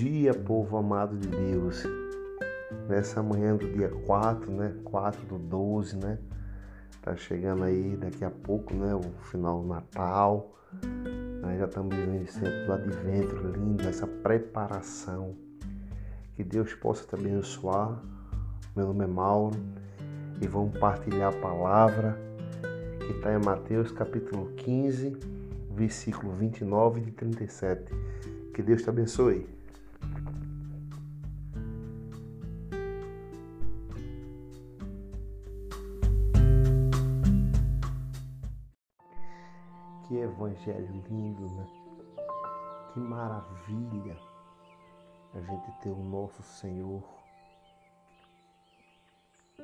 Dia, 0.00 0.32
povo 0.32 0.78
amado 0.78 1.14
de 1.14 1.28
Deus. 1.28 1.82
Nessa 2.88 3.22
manhã 3.22 3.54
do 3.54 3.70
dia 3.70 3.90
4, 4.06 4.50
né? 4.50 4.74
4 4.82 5.26
do 5.26 5.38
12, 5.38 5.98
né? 5.98 6.18
Tá 7.02 7.14
chegando 7.16 7.64
aí 7.64 7.98
daqui 7.98 8.24
a 8.24 8.30
pouco, 8.30 8.72
né? 8.72 8.94
O 8.94 9.02
final 9.24 9.60
do 9.60 9.68
Natal. 9.68 10.56
Nós 11.42 11.58
já 11.58 11.66
estamos 11.66 11.94
vivendo 11.94 12.26
tempo 12.32 12.66
do 12.66 12.72
advento 12.72 13.36
lindo, 13.48 13.86
essa 13.86 14.06
preparação. 14.06 15.34
Que 16.34 16.42
Deus 16.42 16.72
possa 16.72 17.06
te 17.06 17.14
abençoar. 17.14 18.02
Meu 18.74 18.86
nome 18.86 19.04
é 19.04 19.06
Mauro 19.06 19.58
e 20.40 20.46
vamos 20.46 20.78
partilhar 20.78 21.34
a 21.34 21.40
palavra 21.40 22.18
que 23.00 23.12
está 23.18 23.34
em 23.34 23.44
Mateus 23.44 23.92
capítulo 23.92 24.50
15, 24.56 25.14
versículo 25.72 26.32
29 26.32 27.02
e 27.02 27.10
37. 27.10 27.92
Que 28.54 28.62
Deus 28.62 28.80
te 28.80 28.88
abençoe. 28.88 29.59
Que 40.10 40.18
evangelho 40.18 41.04
lindo, 41.08 41.48
né? 41.54 41.64
Que 42.92 42.98
maravilha 42.98 44.18
a 45.32 45.40
gente 45.40 45.70
ter 45.82 45.90
o 45.90 46.02
nosso 46.02 46.42
Senhor. 46.42 47.00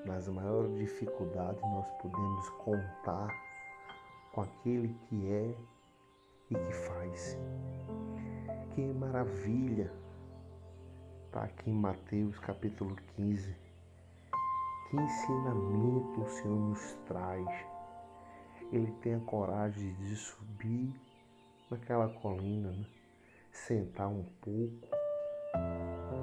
Nas 0.05 0.29
maiores 0.29 0.73
dificuldades 0.79 1.61
nós 1.63 1.91
podemos 2.01 2.49
contar 2.51 3.27
com 4.33 4.43
aquele 4.43 4.95
que 5.09 5.33
é 5.33 5.53
e 6.53 6.55
que 6.55 6.73
faz. 6.73 7.37
Que 8.73 8.83
maravilha! 8.83 9.93
Está 11.25 11.43
aqui 11.43 11.71
em 11.71 11.75
Mateus 11.75 12.39
capítulo 12.39 12.95
15. 13.17 13.53
Que 14.91 14.97
ensinamento 14.97 16.21
o 16.21 16.29
Senhor 16.29 16.57
nos 16.57 16.93
traz. 17.09 17.76
Ele 18.73 18.91
tem 19.03 19.15
a 19.15 19.21
coragem 19.21 19.95
de 19.95 20.17
subir 20.17 20.93
naquela 21.71 22.09
colina, 22.09 22.71
né? 22.71 22.87
sentar 23.53 24.09
um 24.09 24.25
pouco 24.41 24.89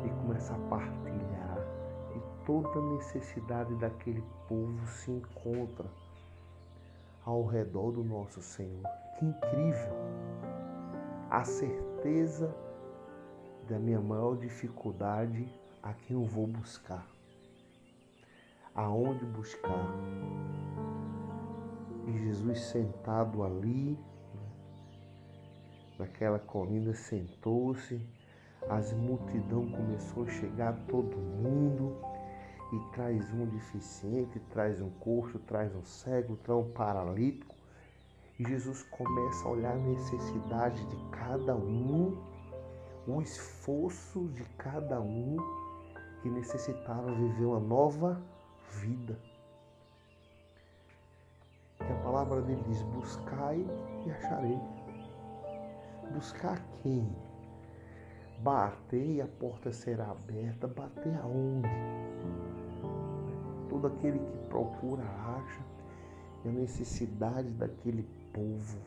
e 0.05 0.09
começar 0.21 0.55
a 0.55 0.69
partilhar. 0.69 1.57
E 2.15 2.45
toda 2.45 2.79
a 2.79 2.95
necessidade 2.95 3.73
daquele 3.75 4.23
povo 4.47 4.85
se 4.87 5.09
encontra 5.09 5.89
ao 7.25 7.45
redor 7.45 7.91
do 7.91 8.03
nosso 8.03 8.41
Senhor. 8.41 8.83
Que 9.17 9.25
incrível! 9.25 9.93
A 11.29 11.43
certeza 11.43 12.53
da 13.67 13.79
minha 13.79 13.99
maior 13.99 14.37
dificuldade 14.37 15.47
a 15.81 15.93
quem 15.93 16.15
eu 16.17 16.25
vou 16.25 16.45
buscar. 16.45 17.07
Aonde 18.75 19.25
buscar? 19.25 19.87
E 22.05 22.11
Jesus 22.11 22.59
sentado 22.59 23.43
ali, 23.43 23.97
naquela 25.97 26.37
colina, 26.37 26.93
sentou-se, 26.93 28.01
as 28.69 28.91
multidão 28.93 29.69
começou 29.69 30.23
a 30.23 30.29
chegar, 30.29 30.73
todo 30.87 31.17
mundo, 31.17 31.95
e 32.73 32.79
traz 32.91 33.31
um 33.33 33.45
deficiente, 33.45 34.39
traz 34.51 34.81
um 34.81 34.89
coxo, 34.89 35.39
traz 35.39 35.75
um 35.75 35.83
cego, 35.83 36.35
traz 36.37 36.59
um 36.59 36.71
paralítico. 36.71 37.55
E 38.39 38.43
Jesus 38.43 38.83
começa 38.83 39.47
a 39.47 39.51
olhar 39.51 39.73
a 39.73 39.79
necessidade 39.79 40.83
de 40.85 40.95
cada 41.11 41.55
um, 41.55 42.17
o 43.07 43.21
esforço 43.21 44.27
de 44.29 44.43
cada 44.57 44.99
um 44.99 45.37
que 46.21 46.29
necessitava 46.29 47.13
viver 47.13 47.45
uma 47.45 47.59
nova 47.59 48.19
vida. 48.81 49.19
Palavra 52.23 52.41
dele 52.43 52.63
diz: 52.69 52.81
buscai 52.83 53.67
e 54.05 54.11
acharei. 54.11 54.57
Buscar 56.13 56.57
quem? 56.81 57.13
Bater 58.39 59.05
e 59.05 59.21
a 59.21 59.27
porta 59.27 59.73
será 59.73 60.09
aberta. 60.11 60.65
Bater 60.65 61.13
aonde? 61.17 61.67
Todo 63.69 63.87
aquele 63.87 64.19
que 64.19 64.37
procura 64.47 65.03
acha. 65.03 65.61
E 66.45 66.47
a 66.47 66.51
necessidade 66.53 67.49
daquele 67.51 68.03
povo. 68.31 68.77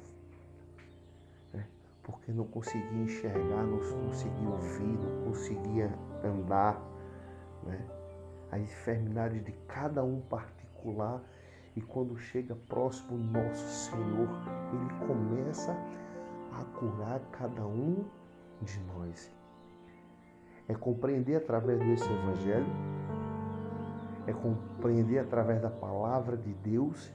né? 1.53 1.67
Porque 2.05 2.33
não 2.33 2.47
conseguia 2.47 3.03
enxergar, 3.03 3.65
não 3.65 3.81
conseguia 4.07 4.49
ouvir, 4.49 4.99
não 4.99 5.25
conseguia 5.25 5.93
andar. 6.25 6.81
Né? 7.65 7.87
A 8.51 8.59
enfermidade 8.59 9.41
de 9.41 9.53
cada 9.69 10.03
um 10.03 10.23
particular. 10.23 11.21
E 11.77 11.81
quando 11.83 12.17
chega 12.17 12.57
próximo 12.69 13.19
nosso 13.19 13.91
Senhor, 13.91 14.29
Ele 14.73 15.07
começa 15.07 15.77
a 16.53 16.65
curar 16.79 17.21
cada 17.33 17.67
um 17.67 18.03
de 18.63 18.81
nós. 18.85 19.31
É 20.67 20.75
compreender 20.75 21.37
através 21.37 21.79
desse 21.79 22.11
Evangelho, 22.11 22.67
é 24.27 24.33
compreender 24.33 25.19
através 25.19 25.61
da 25.61 25.71
palavra 25.71 26.37
de 26.37 26.53
Deus, 26.55 27.13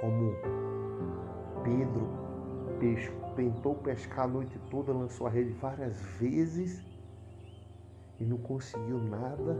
como 0.00 0.32
Pedro 1.64 2.06
tentou 3.34 3.74
pescar 3.76 4.26
a 4.26 4.28
noite 4.28 4.58
toda, 4.70 4.92
lançou 4.92 5.26
a 5.26 5.30
rede 5.30 5.52
várias 5.52 5.98
vezes 6.18 6.84
e 8.20 8.24
não 8.24 8.36
conseguiu 8.36 8.98
nada. 8.98 9.56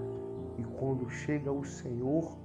E 0.58 0.62
quando 0.78 1.08
chega 1.08 1.50
o 1.50 1.64
Senhor 1.64 2.37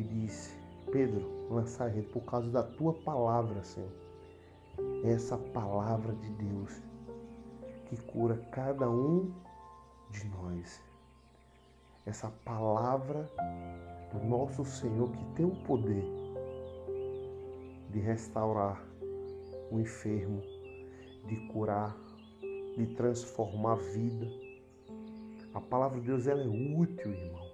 e 0.00 0.02
diz: 0.02 0.58
Pedro, 0.90 1.28
lança 1.50 1.84
a 1.84 1.88
rede 1.88 2.08
por 2.08 2.22
causa 2.22 2.50
da 2.50 2.62
tua 2.62 2.94
palavra, 2.94 3.62
Senhor. 3.62 3.90
Essa 5.04 5.36
palavra 5.36 6.14
de 6.14 6.30
Deus 6.30 6.80
que 7.86 7.96
cura 7.96 8.36
cada 8.50 8.88
um 8.88 9.30
de 10.10 10.26
nós. 10.28 10.80
Essa 12.06 12.30
palavra 12.44 13.30
do 14.12 14.26
nosso 14.26 14.64
Senhor 14.64 15.10
que 15.10 15.24
tem 15.34 15.44
o 15.44 15.54
poder 15.64 16.04
de 17.90 18.00
restaurar 18.00 18.82
o 19.70 19.78
enfermo, 19.78 20.40
de 21.26 21.36
curar, 21.48 21.96
de 22.76 22.86
transformar 22.94 23.72
a 23.72 23.76
vida. 23.76 24.26
A 25.52 25.60
palavra 25.60 26.00
de 26.00 26.06
Deus 26.06 26.26
ela 26.26 26.42
é 26.42 26.48
útil, 26.48 27.12
irmão. 27.12 27.49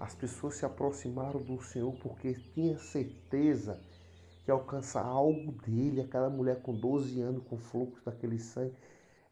As 0.00 0.14
pessoas 0.14 0.54
se 0.54 0.64
aproximaram 0.64 1.42
do 1.42 1.62
Senhor 1.62 1.94
porque 2.02 2.32
tinha 2.54 2.78
certeza 2.78 3.78
que 4.42 4.50
alcançar 4.50 5.04
algo 5.04 5.52
dele. 5.52 6.00
Aquela 6.00 6.30
mulher 6.30 6.62
com 6.62 6.74
12 6.74 7.20
anos 7.20 7.44
com 7.44 7.58
fluxo 7.58 8.02
daquele 8.02 8.38
sangue, 8.38 8.74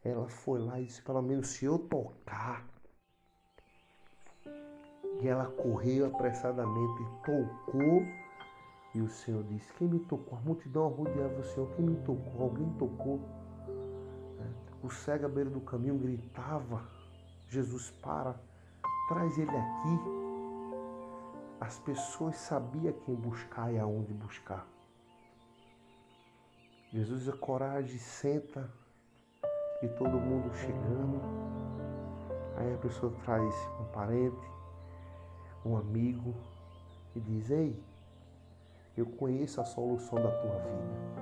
ela 0.03 0.29
foi 0.29 0.59
lá 0.59 0.79
e 0.79 0.85
disse: 0.85 1.01
pelo 1.01 1.23
menos 1.23 1.47
se 1.47 1.65
eu 1.65 1.79
tocar. 1.79 2.63
E 5.21 5.27
ela 5.27 5.47
correu 5.47 6.05
apressadamente 6.05 7.01
e 7.01 7.25
tocou. 7.25 8.03
E 8.93 9.01
o 9.01 9.09
Senhor 9.09 9.43
disse: 9.45 9.73
Quem 9.73 9.87
me 9.87 9.99
tocou? 9.99 10.37
A 10.37 10.41
multidão 10.41 10.87
rodeava 10.87 11.39
o 11.39 11.43
Senhor. 11.43 11.67
Quem 11.75 11.85
me 11.85 11.95
tocou? 12.03 12.43
Alguém 12.43 12.69
tocou. 12.77 13.19
O 14.83 14.89
cego 14.89 15.25
à 15.25 15.29
beira 15.29 15.49
do 15.49 15.61
caminho 15.61 15.97
gritava: 15.97 16.87
Jesus, 17.49 17.89
para, 18.01 18.39
traz 19.09 19.37
ele 19.37 19.49
aqui. 19.49 20.18
As 21.59 21.77
pessoas 21.79 22.37
sabiam 22.37 22.93
quem 23.05 23.15
buscar 23.15 23.73
e 23.73 23.77
aonde 23.77 24.13
buscar. 24.13 24.65
Jesus 26.91 27.27
a 27.27 27.33
coragem, 27.33 27.99
senta 27.99 28.67
e 29.83 29.87
todo 29.89 30.19
mundo 30.19 30.53
chegando. 30.55 31.21
Aí 32.55 32.73
a 32.73 32.77
pessoa 32.77 33.13
traz 33.23 33.53
um 33.79 33.85
parente, 33.91 34.51
um 35.65 35.77
amigo 35.77 36.33
e 37.15 37.19
diz: 37.19 37.51
Ei, 37.51 37.77
eu 38.95 39.05
conheço 39.05 39.59
a 39.59 39.65
solução 39.65 40.21
da 40.21 40.31
tua 40.31 40.59
vida. 40.59 41.19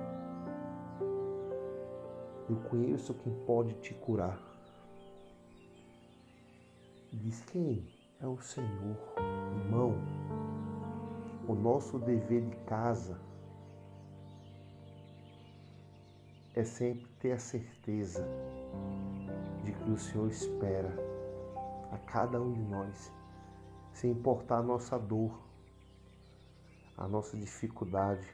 Eu 2.48 2.56
conheço 2.70 3.12
quem 3.12 3.34
pode 3.44 3.74
te 3.74 3.92
curar. 3.92 4.40
Diz 7.12 7.42
quem? 7.42 7.97
É 8.20 8.26
o 8.26 8.38
Senhor. 8.40 8.96
Irmão, 9.64 9.94
o 11.46 11.54
nosso 11.54 11.98
dever 11.98 12.42
de 12.42 12.56
casa 12.64 13.20
é 16.54 16.64
sempre 16.64 17.06
ter 17.20 17.32
a 17.32 17.38
certeza 17.38 18.26
de 19.64 19.72
que 19.72 19.90
o 19.90 19.96
Senhor 19.98 20.28
espera 20.28 20.92
a 21.92 21.98
cada 21.98 22.40
um 22.40 22.52
de 22.52 22.62
nós, 22.62 23.12
sem 23.92 24.10
importar 24.10 24.58
a 24.58 24.62
nossa 24.62 24.98
dor, 24.98 25.38
a 26.96 27.06
nossa 27.06 27.36
dificuldade, 27.36 28.26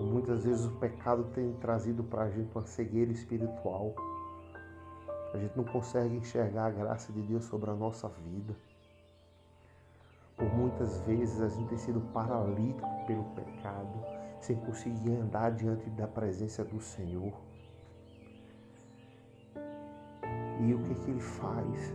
Muitas 0.00 0.44
vezes 0.44 0.64
o 0.64 0.70
pecado 0.72 1.24
tem 1.34 1.52
trazido 1.54 2.04
para 2.04 2.24
a 2.24 2.30
gente 2.30 2.50
uma 2.54 2.66
cegueira 2.66 3.10
espiritual. 3.10 3.94
A 5.34 5.38
gente 5.38 5.56
não 5.56 5.64
consegue 5.64 6.14
enxergar 6.14 6.66
a 6.66 6.70
graça 6.70 7.12
de 7.12 7.20
Deus 7.20 7.44
sobre 7.44 7.68
a 7.68 7.74
nossa 7.74 8.08
vida. 8.08 8.54
Por 10.36 10.48
muitas 10.54 11.00
vezes 11.00 11.40
a 11.40 11.48
gente 11.48 11.68
tem 11.68 11.78
sido 11.78 12.00
paralítico 12.12 12.88
pelo 13.04 13.24
pecado, 13.34 14.00
sem 14.40 14.56
conseguir 14.56 15.10
andar 15.10 15.50
diante 15.50 15.90
da 15.90 16.06
presença 16.06 16.64
do 16.64 16.80
Senhor. 16.80 17.32
E 20.60 20.72
o 20.72 20.78
que, 20.84 20.94
que 20.94 21.10
ele 21.10 21.20
faz? 21.20 21.92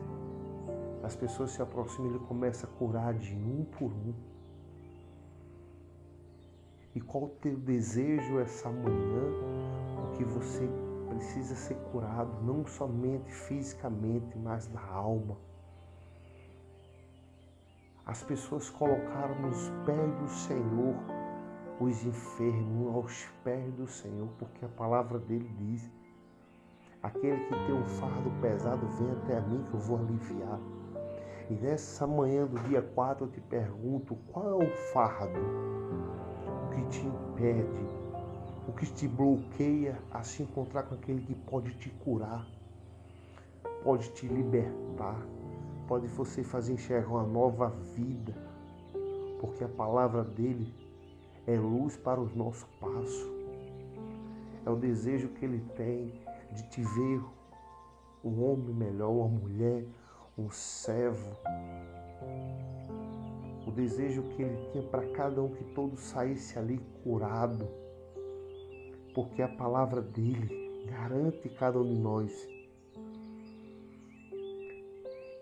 As 1.02 1.16
pessoas 1.16 1.52
se 1.52 1.62
aproximam 1.62 2.12
e 2.12 2.16
ele 2.16 2.26
começa 2.26 2.68
a 2.68 2.70
curar 2.70 3.14
de 3.14 3.34
um 3.34 3.64
por 3.64 3.90
um 3.90 4.14
e 6.94 7.00
qual 7.00 7.26
o 7.26 7.30
teu 7.30 7.56
desejo 7.56 8.40
essa 8.40 8.70
manhã, 8.70 9.24
porque 9.96 10.26
você 10.26 10.68
precisa 11.10 11.56
ser 11.56 11.76
curado, 11.92 12.32
não 12.44 12.66
somente 12.66 13.32
fisicamente, 13.32 14.38
mas 14.38 14.68
da 14.68 14.82
alma. 14.82 15.38
As 18.06 18.24
pessoas 18.24 18.70
colocaram 18.70 19.36
nos 19.42 19.70
pés 19.86 20.16
do 20.20 20.28
Senhor 20.30 20.96
os 21.80 22.04
enfermos, 22.04 22.96
aos 22.96 23.26
pés 23.44 23.74
do 23.74 23.88
Senhor, 23.88 24.28
porque 24.38 24.66
a 24.66 24.70
palavra 24.70 25.20
dele 25.20 25.50
diz: 25.58 25.90
aquele 27.04 27.44
que 27.46 27.66
tem 27.66 27.76
um 27.76 27.86
fardo 27.86 28.32
pesado, 28.42 28.88
vem 28.98 29.12
até 29.12 29.42
mim 29.42 29.64
que 29.64 29.74
eu 29.74 29.80
vou 29.80 29.98
aliviar. 29.98 30.60
E 31.50 31.54
nessa 31.54 32.06
manhã 32.06 32.46
do 32.46 32.60
dia 32.68 32.82
4 32.82 33.26
eu 33.26 33.32
te 33.32 33.42
pergunto: 33.42 34.16
qual 34.32 34.62
é 34.62 34.66
o 34.66 34.78
fardo? 34.94 35.40
que 36.70 36.86
te 36.86 37.06
impede, 37.06 37.99
o 38.70 38.72
que 38.72 38.86
te 38.86 39.08
bloqueia 39.08 39.98
a 40.12 40.22
se 40.22 40.44
encontrar 40.44 40.84
com 40.84 40.94
aquele 40.94 41.22
que 41.24 41.34
pode 41.34 41.74
te 41.80 41.90
curar, 41.90 42.48
pode 43.84 44.12
te 44.12 44.28
libertar, 44.28 45.20
pode 45.88 46.06
você 46.06 46.44
fazer 46.44 46.74
enxergar 46.74 47.10
uma 47.10 47.24
nova 47.24 47.70
vida, 47.96 48.32
porque 49.42 49.64
a 49.64 49.68
palavra 49.68 50.24
dele 50.24 50.72
é 51.48 51.58
luz 51.58 51.98
para 51.98 52.22
os 52.22 52.36
nossos 52.36 52.64
passos. 52.80 53.28
É 54.64 54.70
o 54.70 54.76
desejo 54.76 55.30
que 55.30 55.46
ele 55.46 55.66
tem 55.76 56.22
de 56.52 56.70
te 56.70 56.84
ver 56.84 57.24
um 58.24 58.44
homem 58.44 58.76
melhor, 58.76 59.10
uma 59.10 59.28
mulher, 59.28 59.84
um 60.38 60.52
servo, 60.52 61.36
o 63.66 63.72
desejo 63.72 64.22
que 64.36 64.44
ele 64.44 64.70
tinha 64.72 64.84
para 64.84 65.08
cada 65.08 65.42
um 65.42 65.50
que 65.50 65.64
todos 65.74 66.02
saísse 66.02 66.60
ali 66.60 66.80
curado, 67.04 67.79
porque 69.20 69.42
a 69.42 69.50
palavra 69.50 70.02
dele 70.02 70.86
garante 70.86 71.50
cada 71.50 71.78
um 71.78 71.84
de 71.84 72.00
nós. 72.00 72.48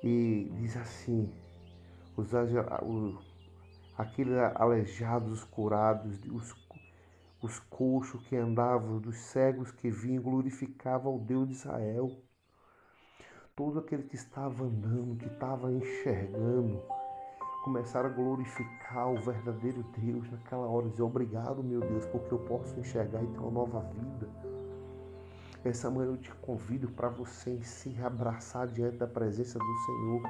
E 0.04 0.52
diz 0.56 0.76
assim: 0.78 1.32
os, 2.16 2.32
os 2.34 3.38
aqueles 3.96 4.34
aleijados 4.56 5.44
curados, 5.44 6.20
os, 6.26 6.56
os 7.40 7.60
coxos 7.70 8.20
que 8.24 8.36
andavam, 8.36 8.98
dos 8.98 9.16
cegos 9.16 9.72
que 9.72 9.92
vinham, 9.92 10.24
glorificavam 10.24 11.14
ao 11.14 11.20
Deus 11.20 11.48
de 11.48 11.54
Israel. 11.54 12.12
Todo 13.56 13.78
aquele 13.78 14.04
que 14.04 14.16
estava 14.16 14.64
andando, 14.64 15.20
que 15.20 15.28
estava 15.28 15.72
enxergando, 15.72 16.82
começaram 17.68 18.10
a 18.10 18.14
glorificar 18.14 19.12
o 19.12 19.20
verdadeiro 19.20 19.84
Deus 19.98 20.32
naquela 20.32 20.66
hora, 20.68 20.88
dizer 20.88 21.02
obrigado, 21.02 21.62
meu 21.62 21.82
Deus, 21.82 22.06
porque 22.06 22.34
eu 22.34 22.40
posso 22.40 22.80
enxergar 22.80 23.22
e 23.22 23.28
ter 23.28 23.40
uma 23.40 23.52
nova 23.52 23.82
vida. 23.82 24.30
Essa 25.66 25.92
manhã 25.92 26.12
eu 26.12 26.16
te 26.16 26.34
convido 26.36 26.88
para 26.88 27.10
você 27.10 27.62
se 27.64 27.94
abraçar 28.02 28.68
diante 28.68 28.96
da 28.96 29.06
presença 29.06 29.60
do 29.60 29.78
Senhor, 29.86 30.22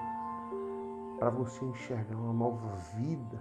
para 1.20 1.30
você 1.30 1.64
enxergar 1.64 2.16
uma 2.16 2.34
nova 2.34 2.76
vida. 2.96 3.40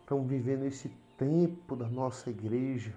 Estamos 0.00 0.28
vivendo 0.28 0.64
esse 0.64 0.90
tempo 1.16 1.74
da 1.74 1.88
nossa 1.88 2.28
igreja, 2.28 2.92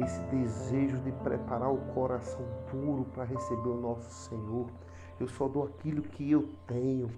esse 0.00 0.22
desejo 0.22 0.96
de 1.02 1.12
preparar 1.12 1.70
o 1.70 1.92
coração 1.92 2.46
puro 2.70 3.04
para 3.12 3.24
receber 3.24 3.68
o 3.68 3.78
nosso 3.78 4.10
Senhor 4.30 4.70
eu 5.20 5.28
só 5.28 5.48
dou 5.48 5.64
aquilo 5.64 6.02
que 6.02 6.30
eu 6.30 6.48
tenho. 6.66 7.10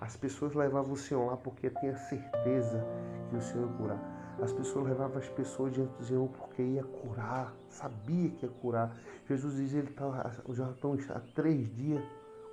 As 0.00 0.16
pessoas 0.16 0.54
levavam 0.54 0.92
o 0.92 0.96
Senhor 0.96 1.26
lá 1.26 1.36
porque 1.36 1.70
tinha 1.70 1.96
certeza 1.96 2.84
que 3.30 3.36
o 3.36 3.40
Senhor 3.40 3.68
ia 3.68 3.76
curar. 3.76 4.18
As 4.40 4.52
pessoas 4.52 4.86
levavam 4.86 5.18
as 5.18 5.28
pessoas 5.28 5.72
diante 5.72 5.92
do 5.98 6.04
Senhor 6.04 6.28
porque 6.28 6.62
ia 6.62 6.84
curar, 6.84 7.52
sabia 7.68 8.30
que 8.30 8.46
ia 8.46 8.52
curar. 8.62 8.96
Jesus 9.28 9.56
diz, 9.56 9.74
ele 9.74 9.88
tá, 9.88 10.30
já 10.50 10.70
estão 10.70 10.96
há 11.10 11.20
três 11.34 11.68
dias 11.74 12.02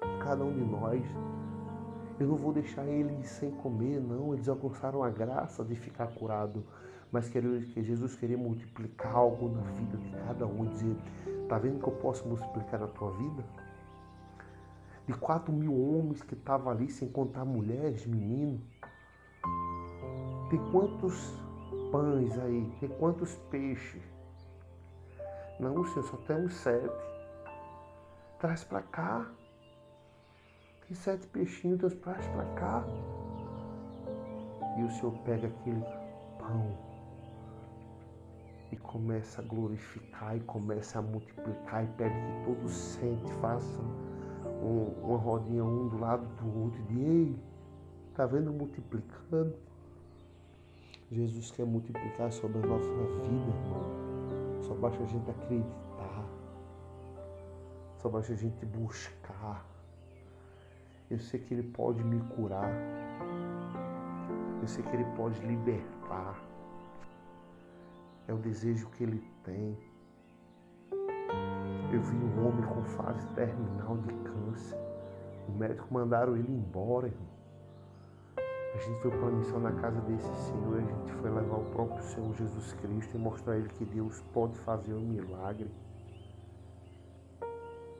com 0.01 0.17
cada 0.19 0.43
um 0.43 0.51
de 0.51 0.63
nós. 0.63 1.03
Eu 2.19 2.27
não 2.27 2.35
vou 2.35 2.51
deixar 2.51 2.85
eles 2.85 3.27
sem 3.27 3.51
comer, 3.51 3.99
não. 3.99 4.33
Eles 4.33 4.49
alcançaram 4.49 5.03
a 5.03 5.09
graça 5.09 5.63
de 5.63 5.75
ficar 5.75 6.07
curado. 6.07 6.63
Mas 7.11 7.29
que 7.29 7.39
Jesus 7.83 8.15
queria 8.15 8.37
multiplicar 8.37 9.15
algo 9.15 9.49
na 9.49 9.61
vida 9.71 9.97
de 9.97 10.09
cada 10.25 10.47
um. 10.47 10.65
Dizer, 10.65 10.95
tá 11.47 11.59
vendo 11.59 11.79
que 11.79 11.87
eu 11.87 11.93
posso 11.93 12.27
multiplicar 12.27 12.79
na 12.79 12.87
tua 12.87 13.11
vida? 13.11 13.43
De 15.07 15.13
quatro 15.13 15.53
mil 15.53 15.73
homens 15.73 16.21
que 16.23 16.33
estavam 16.33 16.71
ali, 16.71 16.89
sem 16.89 17.07
contar 17.09 17.45
mulheres, 17.45 18.05
meninos. 18.05 18.61
Tem 20.49 20.59
quantos 20.71 21.33
pães 21.91 22.37
aí? 22.39 22.71
Tem 22.79 22.89
quantos 22.89 23.35
peixes? 23.51 24.01
Não, 25.59 25.85
Senhor, 25.85 26.03
só 26.03 26.17
temos 26.17 26.53
sete. 26.55 26.89
Traz 28.39 28.63
para 28.63 28.81
cá. 28.81 29.31
Tem 30.87 30.95
sete 30.95 31.27
peixinhos, 31.27 31.79
Deus 31.79 31.95
traz 31.95 32.27
para 32.27 32.45
cá. 32.55 32.83
E 34.77 34.83
o 34.83 34.89
Senhor 34.89 35.17
pega 35.19 35.47
aquele 35.47 35.85
pão 36.37 36.77
e 38.71 38.77
começa 38.77 39.41
a 39.41 39.45
glorificar 39.45 40.35
e 40.35 40.39
começa 40.41 40.99
a 40.99 41.01
multiplicar 41.01 41.83
e 41.83 41.87
pede 41.93 42.15
que 42.15 42.45
todos 42.45 42.73
sentem, 42.73 43.33
façam 43.39 44.04
um, 44.65 44.93
uma 45.03 45.17
rodinha 45.17 45.63
um 45.63 45.87
do 45.87 45.97
lado 45.97 46.25
do 46.41 46.63
outro 46.63 46.79
e 46.81 46.83
diz, 46.83 46.97
ei, 46.97 47.39
tá 48.15 48.25
vendo 48.25 48.51
multiplicando? 48.51 49.55
Jesus 51.11 51.51
quer 51.51 51.65
multiplicar 51.65 52.31
sobre 52.31 52.57
a 52.57 52.65
nossa 52.65 52.89
vida, 52.89 53.51
irmão. 53.63 54.63
Só 54.63 54.73
basta 54.73 55.03
a 55.03 55.05
gente 55.05 55.29
acreditar. 55.29 56.25
Só 57.97 58.09
basta 58.09 58.33
a 58.33 58.35
gente 58.35 58.65
buscar. 58.65 59.65
Eu 61.09 61.19
sei 61.19 61.39
que 61.39 61.53
Ele 61.53 61.63
pode 61.63 62.03
me 62.03 62.19
curar. 62.35 62.71
Eu 64.61 64.67
sei 64.67 64.83
que 64.83 64.95
Ele 64.95 65.05
pode 65.15 65.39
libertar. 65.45 66.43
É 68.27 68.33
o 68.33 68.37
desejo 68.37 68.89
que 68.89 69.03
Ele 69.03 69.23
tem. 69.43 69.77
Eu 71.95 72.01
vi 72.01 72.17
um 72.17 72.45
homem 72.45 72.61
com 72.65 72.83
fase 72.83 73.25
terminal 73.35 73.95
de 73.99 74.09
câncer. 74.09 74.77
O 75.47 75.53
médico 75.53 75.87
mandaram 75.93 76.35
ele 76.35 76.51
embora, 76.51 77.07
irmão. 77.07 77.29
A 78.37 78.77
gente 78.79 78.99
foi 79.01 79.11
para 79.11 79.19
uma 79.21 79.31
missão 79.31 79.61
na 79.61 79.71
casa 79.71 80.01
desse 80.01 80.27
Senhor, 80.27 80.77
a 80.77 80.81
gente 80.81 81.13
foi 81.21 81.29
levar 81.29 81.55
o 81.55 81.63
próprio 81.71 82.03
Senhor 82.03 82.35
Jesus 82.35 82.73
Cristo 82.73 83.15
e 83.15 83.17
mostrar 83.17 83.53
a 83.53 83.57
ele 83.59 83.69
que 83.69 83.85
Deus 83.85 84.19
pode 84.33 84.57
fazer 84.57 84.93
um 84.93 85.05
milagre. 85.05 85.71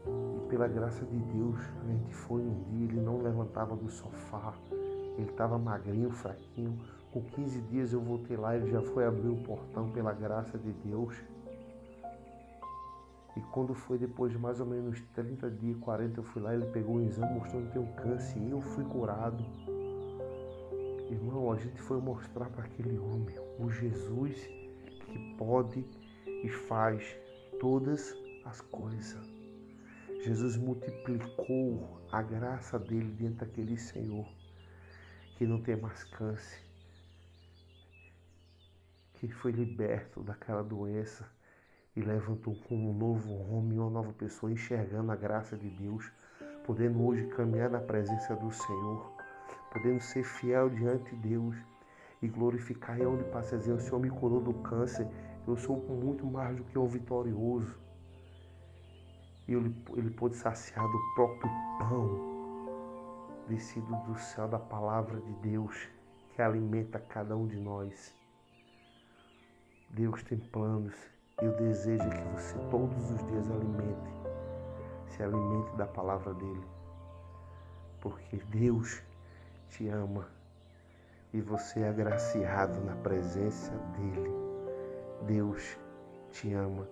E 0.05 0.47
pela 0.49 0.67
graça 0.67 1.05
de 1.05 1.17
Deus, 1.17 1.57
a 1.81 1.87
gente 1.87 2.13
foi 2.13 2.41
um 2.41 2.63
dia, 2.63 2.89
ele 2.89 2.99
não 2.99 3.21
levantava 3.21 3.77
do 3.77 3.89
sofá, 3.89 4.53
ele 5.17 5.29
estava 5.29 5.57
magrinho, 5.57 6.11
fraquinho. 6.11 6.77
Com 7.13 7.21
15 7.21 7.61
dias 7.61 7.93
eu 7.93 8.01
voltei 8.01 8.35
lá, 8.35 8.57
ele 8.57 8.69
já 8.69 8.81
foi 8.81 9.05
abrir 9.05 9.29
o 9.29 9.37
portão 9.37 9.89
pela 9.91 10.11
graça 10.11 10.57
de 10.57 10.73
Deus. 10.83 11.15
E 13.35 13.41
quando 13.51 13.73
foi 13.73 13.97
depois 13.97 14.31
de 14.31 14.37
mais 14.37 14.59
ou 14.59 14.65
menos 14.65 15.01
30 15.13 15.51
dias, 15.51 15.77
40, 15.79 16.19
eu 16.19 16.23
fui 16.23 16.41
lá, 16.41 16.53
ele 16.53 16.65
pegou 16.67 16.95
um 16.95 17.05
exame 17.05 17.33
mostrando 17.33 17.67
que 17.67 17.73
tem 17.73 17.81
um 17.81 17.93
câncer 17.93 18.39
e 18.39 18.49
eu 18.49 18.61
fui 18.61 18.85
curado. 18.85 19.43
Irmão, 21.09 21.51
a 21.51 21.57
gente 21.57 21.81
foi 21.81 21.99
mostrar 21.99 22.49
para 22.49 22.63
aquele 22.63 22.97
homem 22.97 23.35
o 23.59 23.69
Jesus 23.69 24.35
que 24.37 25.35
pode 25.37 25.85
e 26.25 26.49
faz 26.49 27.03
todas 27.59 28.15
as 28.45 28.61
coisas. 28.61 29.35
Jesus 30.23 30.57
multiplicou 30.57 32.01
a 32.11 32.21
graça 32.21 32.79
dele 32.79 33.11
dentro 33.11 33.45
daquele 33.45 33.77
Senhor 33.77 34.25
que 35.37 35.45
não 35.45 35.61
tem 35.61 35.75
mais 35.75 36.03
câncer, 36.05 36.63
que 39.15 39.27
foi 39.27 39.51
liberto 39.51 40.23
daquela 40.23 40.63
doença 40.63 41.29
e 41.95 42.01
levantou 42.01 42.55
como 42.67 42.89
um 42.89 42.93
novo 42.93 43.33
homem, 43.49 43.79
uma 43.79 43.89
nova 43.89 44.11
pessoa, 44.13 44.51
enxergando 44.51 45.11
a 45.11 45.15
graça 45.15 45.55
de 45.55 45.69
Deus, 45.69 46.11
podendo 46.65 47.01
hoje 47.05 47.25
caminhar 47.27 47.69
na 47.69 47.79
presença 47.79 48.35
do 48.35 48.51
Senhor, 48.51 49.13
podendo 49.71 50.01
ser 50.01 50.23
fiel 50.23 50.69
diante 50.69 51.15
de 51.15 51.29
Deus 51.29 51.55
e 52.21 52.27
glorificar. 52.27 52.99
E 52.99 53.05
onde 53.05 53.23
passa 53.25 53.57
dizer: 53.57 53.73
O 53.73 53.79
Senhor 53.79 53.99
me 53.99 54.09
curou 54.09 54.41
do 54.41 54.53
câncer, 54.55 55.07
eu 55.47 55.55
sou 55.55 55.77
muito 55.77 56.25
mais 56.25 56.55
do 56.57 56.63
que 56.65 56.77
um 56.77 56.87
vitorioso. 56.87 57.79
E 59.47 59.53
ele, 59.53 59.73
ele 59.95 60.09
pôde 60.09 60.35
saciar 60.35 60.85
do 60.85 60.99
próprio 61.15 61.49
pão 61.79 62.35
descido 63.47 63.95
do 64.07 64.17
céu 64.17 64.47
da 64.47 64.57
palavra 64.57 65.21
de 65.21 65.33
Deus 65.33 65.87
que 66.33 66.41
alimenta 66.41 66.99
cada 66.99 67.37
um 67.37 67.47
de 67.47 67.57
nós. 67.57 68.13
Deus 69.91 70.23
tem 70.23 70.37
planos 70.37 71.14
e 71.41 71.47
o 71.47 71.55
desejo 71.57 72.09
que 72.09 72.23
você 72.33 72.57
todos 72.69 73.11
os 73.11 73.25
dias 73.27 73.51
alimente, 73.51 74.13
se 75.09 75.23
alimente 75.23 75.75
da 75.75 75.85
palavra 75.85 76.33
dele. 76.33 76.67
Porque 77.99 78.37
Deus 78.49 79.01
te 79.69 79.87
ama 79.89 80.27
e 81.33 81.41
você 81.41 81.81
é 81.81 81.89
agraciado 81.89 82.79
na 82.81 82.95
presença 82.97 83.71
dele. 83.97 84.31
Deus 85.27 85.77
te 86.31 86.53
ama, 86.53 86.87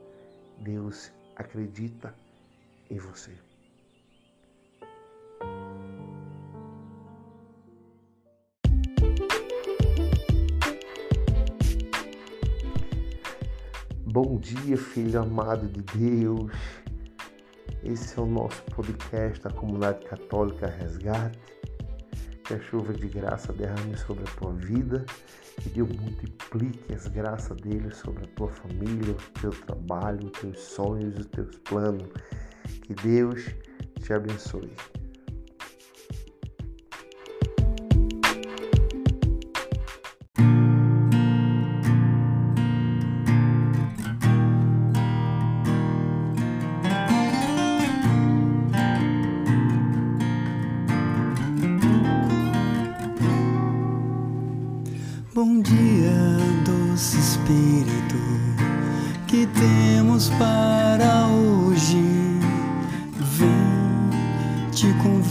Deus 0.59 1.12
acredita 1.35 2.13
em 2.89 2.97
você. 2.97 3.31
Bom 14.13 14.38
dia, 14.38 14.77
filho 14.77 15.20
amado 15.20 15.67
de 15.67 15.82
Deus. 15.98 16.51
Esse 17.84 18.20
é 18.20 18.22
o 18.22 18.27
nosso 18.27 18.62
podcast 18.65 19.41
da 19.41 19.50
Comunidade 19.50 20.05
Católica 20.05 20.67
Resgate. 20.67 21.39
Que 22.43 22.53
a 22.53 22.60
chuva 22.60 22.93
de 22.93 23.08
graça 23.08 23.51
derrame 23.51 23.98
sobre 23.98 24.24
a 24.24 24.32
tua 24.36 24.53
vida 24.53 25.03
e 25.65 25.70
Deus 25.70 25.89
multiplique 26.00 26.93
as 26.93 27.08
graças 27.08 27.58
dele 27.58 27.89
sobre 27.89 28.25
a 28.25 28.27
tua 28.36 28.50
família, 28.50 29.15
o 29.15 29.39
teu 29.41 29.50
trabalho, 29.50 30.27
os 30.27 30.39
teus 30.39 30.60
sonhos, 30.60 31.17
os 31.17 31.25
teus 31.25 31.58
planos. 31.67 32.08
Que 32.84 32.93
Deus 32.93 33.43
te 34.00 34.13
abençoe. 34.13 34.72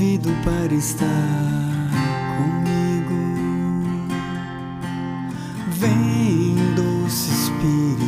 Convido 0.02 0.30
para 0.44 0.74
estar 0.74 1.06
comigo. 2.36 3.14
Vem, 5.78 6.56
doce 6.74 7.30
Espírito, 7.30 8.01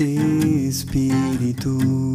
Espírito. 0.00 2.07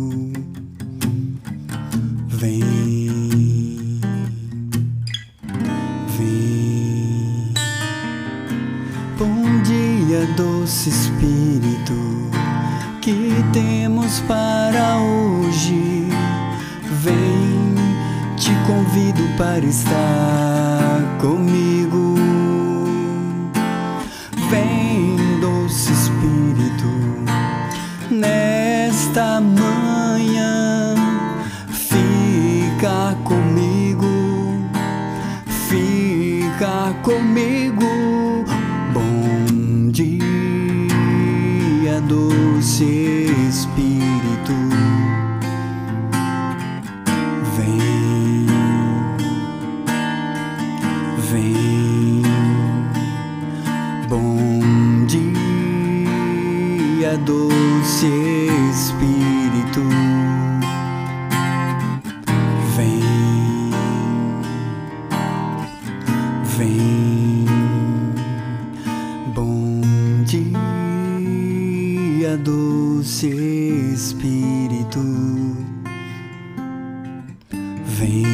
Vem, 78.03 78.25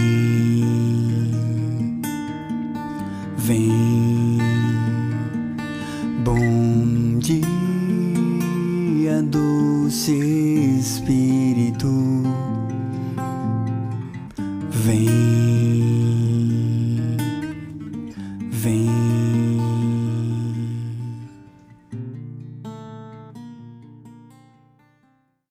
vem. 3.37 4.39
Bom 6.23 7.19
dia, 7.19 9.21
doce 9.21 10.11
Espírito. 10.79 11.28